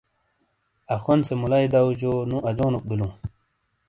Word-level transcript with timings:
اخون 0.95 1.19
سے 1.27 1.33
مُلئی 1.41 1.67
دو 1.73 1.83
جو 1.99 2.11
نو 2.29 2.37
اجونوک 2.49 2.83
بیلو۔ 2.89 3.07